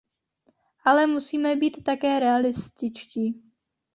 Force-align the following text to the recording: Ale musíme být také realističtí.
Ale 0.85 1.07
musíme 1.07 1.55
být 1.55 1.83
také 1.83 2.19
realističtí. 2.19 3.41